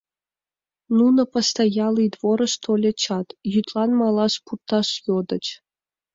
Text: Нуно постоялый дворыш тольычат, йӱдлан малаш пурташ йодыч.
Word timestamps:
Нуно 0.97 1.21
постоялый 1.33 2.07
дворыш 2.13 2.53
тольычат, 2.63 3.27
йӱдлан 3.51 3.91
малаш 3.99 4.33
пурташ 4.45 4.87
йодыч. 5.07 5.45